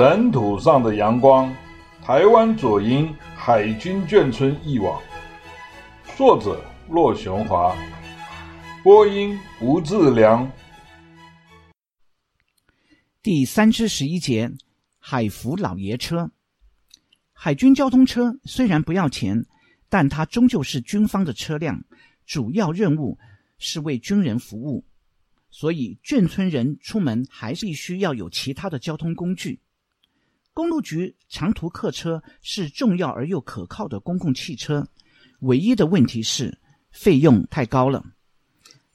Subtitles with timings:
[0.00, 1.54] 尘土上的阳光，
[2.02, 4.98] 台湾左营海军眷村忆往，
[6.16, 7.76] 作者骆雄华，
[8.82, 10.50] 播音吴志良。
[13.22, 14.50] 第三之十一节，
[14.98, 16.30] 海福老爷车。
[17.34, 19.44] 海军交通车虽然不要钱，
[19.90, 21.84] 但它终究是军方的车辆，
[22.24, 23.18] 主要任务
[23.58, 24.82] 是为军人服务，
[25.50, 29.60] 所以眷村人出门还是必须要有其他的交通工具。
[30.52, 34.86] 公路局长途客车是重要而又可靠的公共汽车，
[35.40, 36.58] 唯一的问题是
[36.90, 38.04] 费用太高了。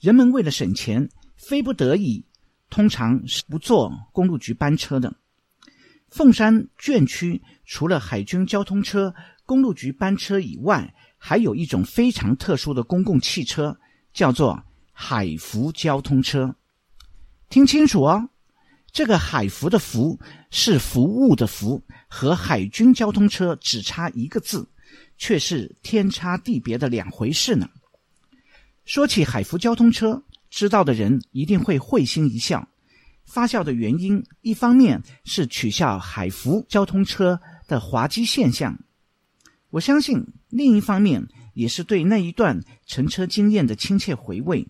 [0.00, 2.24] 人们为了省钱，非不得已，
[2.68, 5.14] 通常是不坐公路局班车的。
[6.10, 9.14] 凤山眷区除了海军交通车、
[9.46, 13.78] 公路局班车以外，还有一种非常特殊的公共汽车，
[14.12, 14.62] 叫做
[14.92, 16.54] 海福交通车。
[17.48, 18.28] 听清楚哦。
[18.94, 20.20] 这个海福的福
[20.52, 24.68] 是服务的服，和海军交通车只差一个字，
[25.18, 27.68] 却是天差地别的两回事呢。
[28.84, 32.68] 说起海福交通车，知道的人一定会会心一笑。
[33.24, 38.78] 发笑的原因，一方面是取笑海福交通车的滑稽现象，
[39.70, 44.68] 我相信另一方面也是对那一段乘车经验的亲切回味。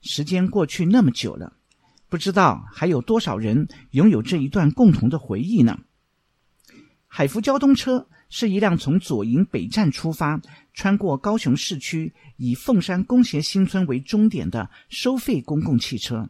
[0.00, 1.54] 时间过去那么久了。
[2.08, 5.78] 不知道还有多少人拥有这一段共同的回忆呢？
[7.06, 10.40] 海福交通车是一辆从左营北站出发，
[10.74, 16.28] 穿过高雄市区，以凤山工协新村为终点的收费公共汽车。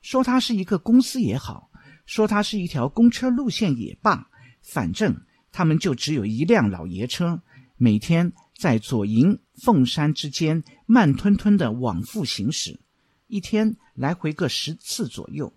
[0.00, 1.70] 说它是一个公司也好，
[2.06, 4.28] 说它是一条公车路线也罢，
[4.60, 5.14] 反正
[5.50, 7.40] 他们就只有一辆老爷车，
[7.76, 12.80] 每天在左营、凤山之间慢吞吞的往复行驶。
[13.28, 15.54] 一天来回个十次左右。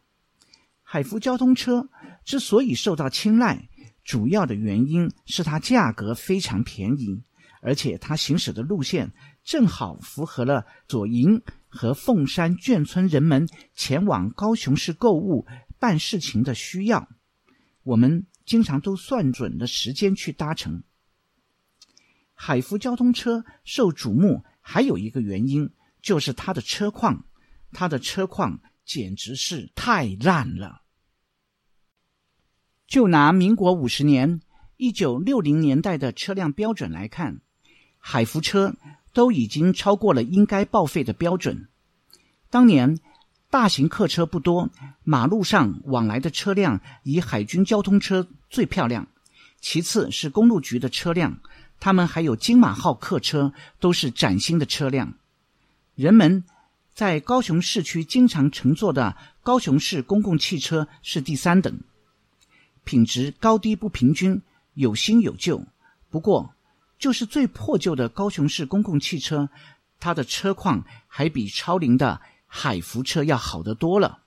[0.84, 1.90] 海福交通车
[2.24, 3.68] 之所以受到青睐，
[4.03, 7.24] 主要的原因是它价格非常便宜，
[7.59, 9.12] 而且它行驶的路线
[9.44, 15.48] 正好符合了左营和凤山眷村人们前往高雄市购物
[15.80, 17.09] 办事情的需要。
[17.81, 20.84] 我们经常都算准了时间去搭乘。
[22.36, 25.72] 海福交通车受瞩目，还有一个原因
[26.03, 27.25] 就是它的车况。
[27.75, 30.81] 他的车况简直是太烂了。
[32.88, 34.40] 就拿民国五十年、
[34.78, 37.41] 一九六零年代的车辆标准来看，
[38.00, 38.75] 海福车
[39.12, 41.68] 都已经超过了应该报废的标准。
[42.50, 42.97] 当年
[43.50, 44.69] 大型客车不多，
[45.03, 49.07] 马路上往来的车辆以海军交通车最漂亮，
[49.59, 51.40] 其次是公路局的车辆，
[51.81, 55.16] 他们还有金马号客车，都是崭新的车辆。
[55.96, 56.46] 人们。
[56.95, 61.81] 在高雄市区经常乘坐的高雄市公共汽车是第三等，
[62.85, 64.41] 品质高低不平均，
[64.75, 65.61] 有新有旧。
[66.09, 66.56] 不过，
[66.97, 69.50] 就是最破旧的高雄市公共汽车，
[70.00, 74.19] 它的车况还比超龄的海福车要好得多了。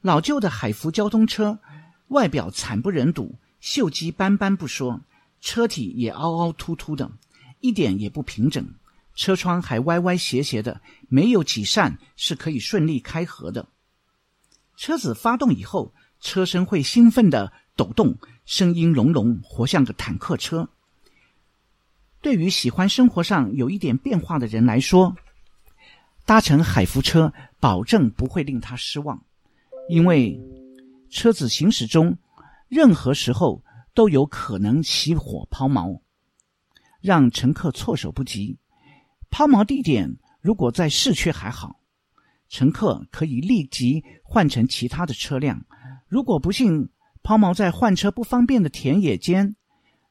[0.00, 1.60] 老旧的海福交通车
[2.08, 5.00] 外表惨不忍睹，锈迹斑斑不说，
[5.40, 7.12] 车体也凹凹凸凸的，
[7.60, 8.74] 一点也不平整。
[9.20, 13.68] 车窗还歪歪斜斜的，没有几扇是可以顺利开合的。
[14.78, 18.16] 车子发动以后，车身会兴奋地抖动，
[18.46, 20.70] 声音隆隆，活像个坦克车。
[22.22, 25.14] 对于喜欢生活上有一点变化的人来说，
[26.24, 29.22] 搭乘海福车保证不会令他失望，
[29.90, 30.40] 因为
[31.10, 32.16] 车子行驶中，
[32.68, 36.00] 任何时候都有可能熄火抛锚，
[37.02, 38.56] 让乘客措手不及。
[39.30, 41.80] 抛锚地点如果在市区还好，
[42.48, 45.58] 乘客可以立即换成其他的车辆；
[46.08, 46.90] 如果不幸
[47.22, 49.54] 抛锚在换车不方便的田野间，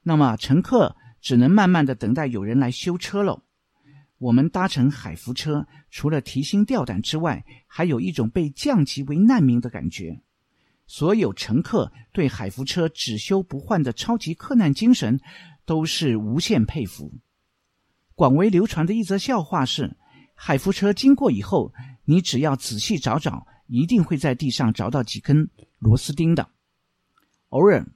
[0.03, 3.43] 那么乘客只能慢慢的等待有人来修车喽。
[4.19, 10.21] 我们搭乘海福车，除了提心吊胆之外，还有一种被降级为难民的感觉。
[10.87, 15.19] 所有乘客对海福车只修不换的超级克难精神，
[15.65, 17.13] 都是无限佩服。
[18.19, 19.95] 广为流传的一则笑话是：
[20.35, 21.73] 海福车经过以后，
[22.03, 26.49] 你只要仔细找找，一定会在地上找到几根螺丝钉的。
[27.47, 27.87] 偶尔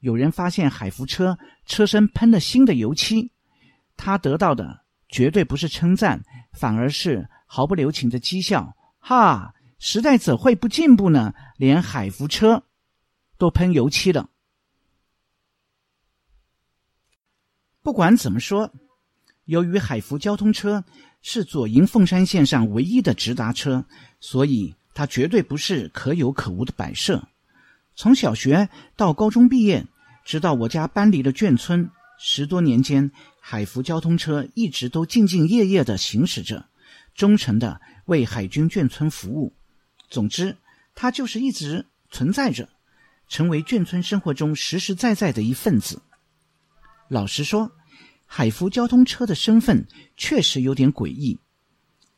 [0.00, 3.30] 有人发现海福车车身喷了新的油漆，
[3.96, 8.76] 他得到的绝对不是称赞，反而是毫不留情的讥笑。
[8.98, 11.32] 哈，时代怎会不进步呢？
[11.56, 12.64] 连海福车
[13.38, 14.28] 都喷油漆了。
[17.80, 18.74] 不管怎么说。
[19.44, 20.84] 由于海福交通车
[21.20, 23.84] 是左营凤山线上唯一的直达车，
[24.20, 27.28] 所以它绝对不是可有可无的摆设。
[27.94, 29.86] 从小学到高中毕业，
[30.24, 33.10] 直到我家搬离了眷村，十多年间，
[33.40, 36.66] 海福交通车一直都兢兢业业地行驶着，
[37.14, 39.52] 忠诚地为海军眷村服务。
[40.08, 40.56] 总之，
[40.94, 42.68] 它就是一直存在着，
[43.28, 46.00] 成为眷村生活中实实在在的一份子。
[47.08, 47.72] 老实说，
[48.34, 49.86] 海福交通车的身份
[50.16, 51.38] 确实有点诡异。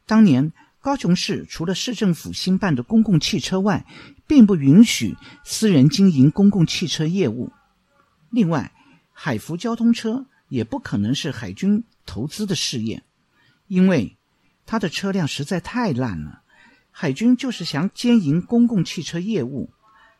[0.06, 3.84] 当年高雄市除了市政府新办的公共汽车外，
[4.28, 7.50] 并不允许私人经营公共汽车业务。
[8.30, 8.72] 另外，
[9.12, 13.02] 海福交通车也不可能是海军投资的事业，
[13.66, 14.16] 因为
[14.66, 16.42] 它的车辆实在太烂了。
[16.92, 19.72] 海军就是想兼营公共汽车业务，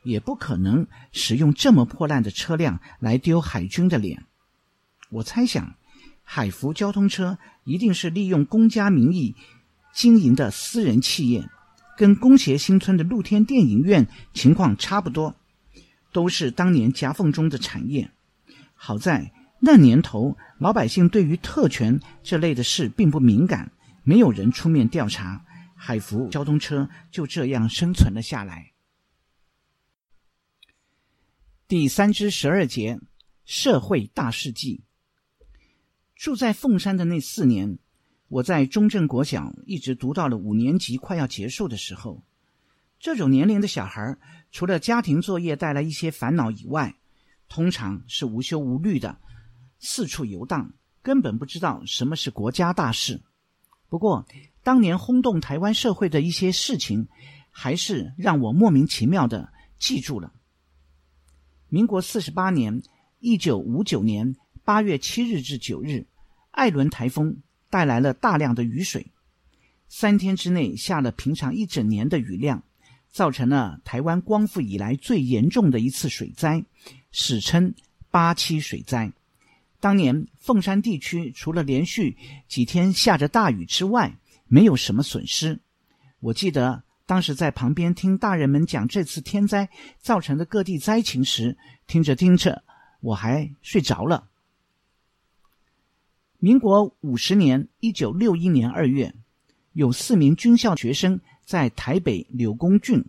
[0.02, 4.24] 也不可能使用这么破烂的车辆来丢海军的脸。
[5.10, 5.76] 我猜想，
[6.24, 9.36] 海福交通车一定是利用公家名义
[9.92, 11.48] 经营的私人企业，
[11.96, 15.36] 跟工协新村的露天电影院情况差不多，
[16.12, 18.10] 都是当年夹缝中的产业。
[18.74, 23.70] 好在那年头，老百姓对于特权这类的事并不敏感，
[24.02, 25.44] 没有人出面调查，
[25.76, 28.72] 海福交通车就这样生存了下来。
[31.68, 32.98] 第三之十二节，
[33.44, 34.82] 社会大事记。
[36.24, 37.78] 住在凤山的那四年，
[38.28, 42.22] 我在中正国小一直读到了五年级快要结束的时候。
[42.98, 44.16] 这种年龄的小孩，
[44.50, 46.94] 除了家庭作业带来一些烦恼以外，
[47.50, 49.18] 通常是无忧无虑的
[49.78, 50.72] 四处游荡，
[51.02, 53.20] 根本不知道什么是国家大事。
[53.90, 54.26] 不过，
[54.62, 57.06] 当年轰动台湾社会的一些事情，
[57.50, 60.32] 还是让我莫名其妙的记住了。
[61.68, 62.82] 民国四十八年
[63.20, 64.34] （一九五九年）。
[64.66, 66.06] 八月七日至九日，
[66.54, 69.08] 艾伦台风带来了大量的雨水，
[69.88, 72.62] 三天之内下了平常一整年的雨量，
[73.10, 76.64] 造成了台湾光复以来最严重的一次水灾，
[77.10, 77.74] 史称
[78.08, 79.12] “八七水灾”。
[79.80, 82.16] 当年凤山地区除了连续
[82.46, 84.16] 几天下着大雨之外，
[84.46, 85.60] 没有什么损失。
[86.20, 89.68] 我记得当时在旁边听大人们讲这次天灾
[89.98, 91.58] 造成的各地灾情时，
[91.88, 92.62] 听着听着，
[93.00, 94.28] 我还睡着了。
[96.44, 99.14] 民国五十年（一九六一年二月），
[99.72, 103.02] 有四名军校学生在台北柳公郡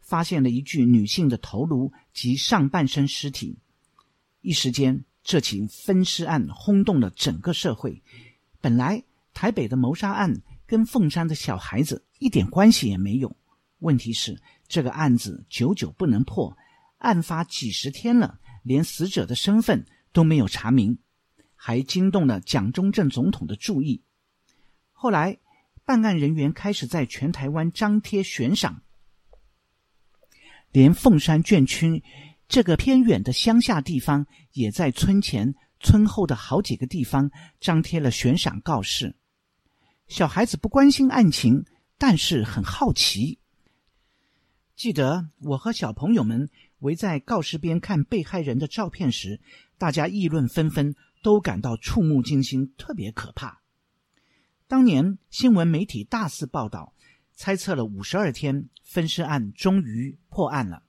[0.00, 3.56] 发现了一具女性的头颅及上半身尸体。
[4.42, 8.02] 一时间，这起分尸案轰动了整个社会。
[8.60, 9.02] 本来
[9.32, 13.34] 台北的谋杀案跟凤山的小孩子一点关系也没有。
[13.78, 14.38] 问题是，
[14.68, 16.54] 这个案子久久不能破，
[16.98, 20.98] 案发几十天了，连死者的身份都没有查明。
[21.66, 24.02] 还惊动了蒋中正总统的注意。
[24.92, 25.38] 后来，
[25.86, 28.82] 办案人员开始在全台湾张贴悬赏，
[30.72, 32.04] 连凤山眷区
[32.48, 37.30] 这个偏远的乡下地方，也在村前、村后的好几个地方
[37.60, 39.16] 张贴了悬赏告示。
[40.06, 41.64] 小孩子不关心案情，
[41.96, 43.38] 但是很好奇。
[44.76, 46.50] 记得我和小朋友们
[46.80, 49.40] 围在告示边看被害人的照片时，
[49.78, 50.94] 大家议论纷纷。
[51.24, 53.62] 都感到触目惊心，特别可怕。
[54.66, 56.92] 当年新闻媒体大肆报道，
[57.32, 60.82] 猜测了五十二天，分尸案终于破案了。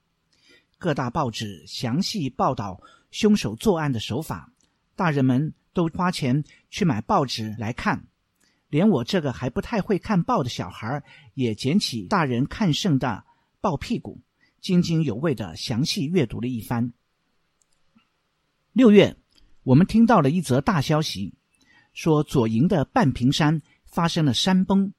[0.76, 4.52] 各大报纸详细报道凶手作案的手法，
[4.94, 8.06] 大人们都花钱去买报纸来看。
[8.68, 13.24] 连我这个还不太会看报的小孩，也捡起大人看剩的
[13.62, 14.20] 报屁股，
[14.60, 16.92] 津津有味的详细阅读了一番。
[18.74, 19.16] 六月。
[19.66, 21.34] 我们听到了一则大消息，
[21.92, 24.92] 说左营的半屏山发生了山崩。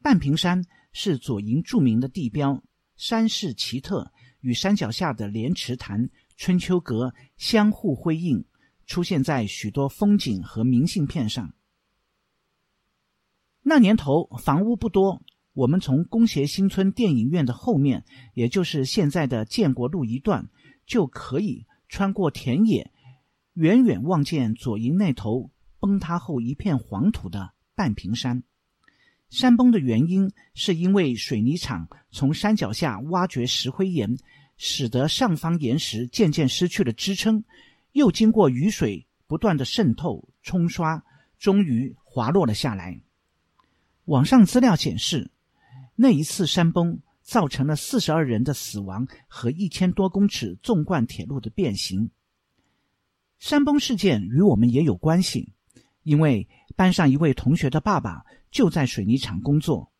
[0.00, 2.62] 半屏山是左营著名的地标，
[2.96, 8.46] 山势奇特，与山脚下的莲池潭、春秋阁相互辉映，
[8.86, 11.52] 出现在许多风景和明信片上。
[13.60, 15.20] 那年头房屋不多，
[15.52, 20.48] 我们从工协新村电影院的后面，也就是现在的建国路一段，
[20.86, 22.90] 就可以穿过田野。
[23.54, 28.42] 远远望见左营那头崩塌后一片黄土的半屏山，
[29.28, 34.16] 山崩的原因是因为水泥厂从山脚下挖掘石灰岩，
[34.56, 37.44] 使得上方岩石渐渐失去了支撑，
[37.92, 41.02] 又经过雨水不断的渗透冲刷，
[41.38, 43.00] 终于滑落了下来。
[44.04, 45.30] 网上资料显示，
[45.96, 52.10] 那一次山崩造成了四十二人的死亡和一千多公尺纵贯铁路的变形。
[53.40, 55.54] 山崩事件与我们也有关系，
[56.02, 59.90] 因为班上一位同学的爸爸就在水泥厂工作，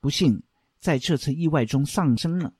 [0.00, 0.42] 不幸
[0.78, 2.52] 在这次意外中丧生了。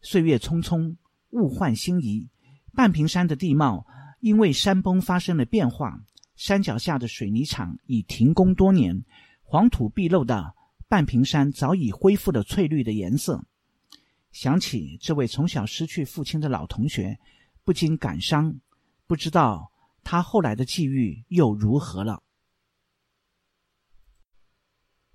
[0.00, 0.96] 岁月匆匆，
[1.30, 2.30] 物换星移，
[2.72, 3.86] 半屏山的地貌
[4.20, 6.02] 因为山崩发生了变化，
[6.34, 9.04] 山脚下的水泥厂已停工多年，
[9.42, 10.54] 黄土毕露的
[10.88, 13.44] 半屏山早已恢复了翠绿的颜色。
[14.32, 17.18] 想起这位从小失去父亲的老同学，
[17.64, 18.60] 不禁感伤，
[19.06, 22.22] 不知道他后来的际遇又如何了。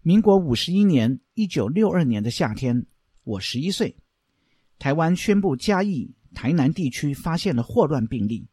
[0.01, 2.87] 民国五十一年，一九六二年的夏天，
[3.23, 3.95] 我十一岁，
[4.79, 8.47] 台湾宣布嘉义、台南地区发现了霍乱病例，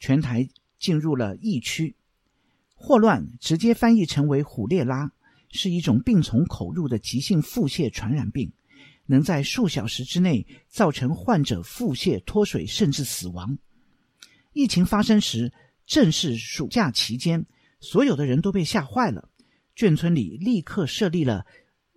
[0.00, 1.94] 全台进入了疫区。
[2.74, 5.12] 霍乱直接翻译成为虎烈拉，
[5.50, 8.50] 是一种病从口入的急性腹泻传染病，
[9.10, 13.58] 能在数小时之内造成患者腹泻脱水甚至死亡。
[14.52, 15.52] 疫情发生时
[15.84, 17.44] 正是暑假期间，
[17.80, 19.28] 所有的人都被吓坏了。
[19.74, 21.44] 眷村里立刻设立了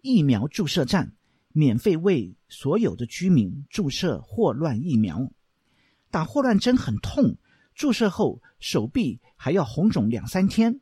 [0.01, 1.13] 疫苗注射站，
[1.49, 5.31] 免费为所有的居民注射霍乱疫苗。
[6.09, 7.37] 打霍乱针很痛，
[7.75, 10.81] 注射后手臂还要红肿两三天。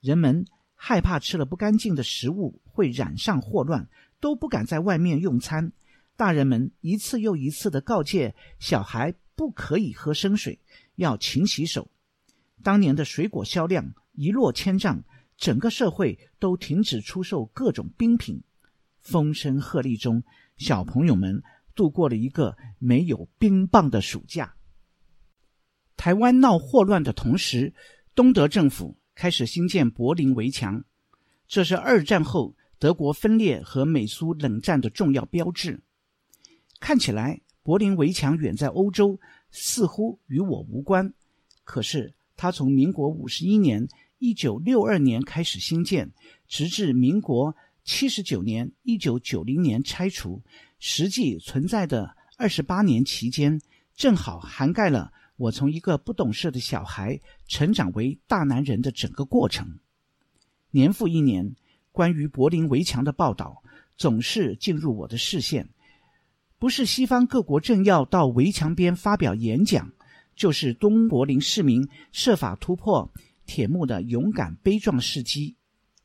[0.00, 3.88] 人们害怕吃了不干净的食物会染上霍乱，
[4.26, 5.70] 都不敢在外面用餐。
[6.16, 10.58] 大人们一次又一次的告诫小孩不可以喝生水，
[10.96, 11.88] 要勤洗手。
[12.64, 15.04] 当年的水果销量一落千丈。
[15.38, 18.42] 整个社会都停止出售各种冰品，
[19.00, 20.24] 风声鹤唳中，
[20.56, 21.40] 小朋友们
[21.76, 24.56] 度过了一个没有冰棒的暑假。
[25.96, 27.72] 台湾闹霍乱的同时，
[28.14, 30.82] 东德政府开始兴建柏林围墙，
[31.46, 35.80] 这是二战后德国分裂和美苏冷战的重要标志。
[36.80, 39.18] 看起来柏林围墙远在欧洲，
[39.50, 41.12] 似乎与我无关，
[41.64, 43.88] 可是它从民国五十一年。
[44.18, 46.10] 一九六二年开始兴建，
[46.48, 47.54] 直至民国
[47.84, 50.42] 七十九年（一九九零年）拆除，
[50.78, 53.60] 实际存在的二十八年期间，
[53.94, 59.80] 正好涵盖了我从一个不懂事的小孩成长为大男人的整个过程。
[60.70, 61.54] 年复一年，
[61.96, 63.62] 关于柏林围墙的报道
[63.96, 65.66] 总是进入我的视线，
[66.58, 69.90] 不是西方各国政要到围墙边发表演讲，
[70.34, 73.10] 就是东柏林市民设法突破。
[73.46, 75.56] 铁幕的勇敢悲壮事迹，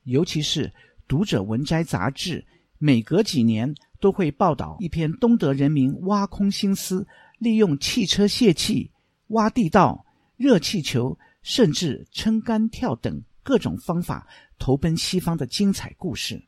[0.03, 0.67] 尤其是
[1.09, 2.45] 《读者文摘》杂志，
[2.77, 7.05] 每隔几年都会报道一篇东德人民挖空心思，
[7.37, 8.91] 利用汽车泄气、
[9.29, 10.05] 挖地道、
[10.37, 16.43] 热气球，甚至撑杆跳等各种方法投奔西方的精彩故事，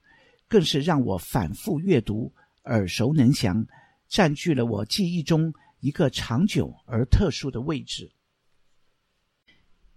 [0.48, 2.32] 更是让我反复阅读，
[2.66, 3.66] 耳熟能详，
[4.08, 8.12] 占据了我记忆中一个长久而特殊的位置。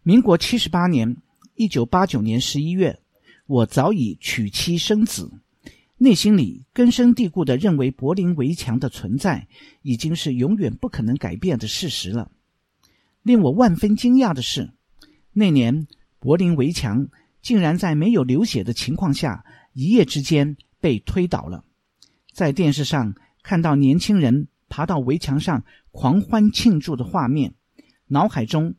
[0.03, 1.17] 民国七十八年，
[1.55, 2.99] 一九八九年十一月，
[3.47, 5.31] 我早已娶妻生子，
[5.99, 9.49] 内心里根深蒂固地认为柏林围墙的存在
[9.83, 12.31] 已经是永远不可能改变的事实了。
[13.23, 14.73] 令我万分惊讶的是，
[15.33, 15.87] 那年
[16.19, 17.09] 柏林围墙
[17.43, 21.65] 竟然在没有流血的情况下，一夜之间被推倒了。
[22.33, 27.55] 在电视上看到年轻人爬到围墙上狂欢庆祝的画面，
[28.07, 28.75] 脑海中。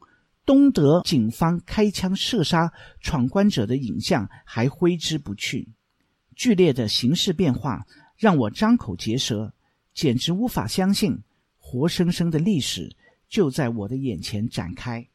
[0.45, 5.67] 东德警方开枪射杀闯关者的影像还挥之不去，
[6.37, 9.53] 剧烈的形势变化让我张口结舌，
[9.93, 11.21] 简直无法相信，
[11.57, 12.95] 活生生的历史
[13.27, 15.05] 就在我的眼前展开。